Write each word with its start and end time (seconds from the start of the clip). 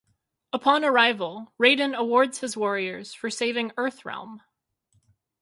Upon 0.51 0.83
arrival, 0.83 1.53
Raiden 1.61 1.93
awards 1.95 2.39
his 2.39 2.57
warriors 2.57 3.13
for 3.13 3.29
saving 3.29 3.69
Earthrealm. 3.77 4.39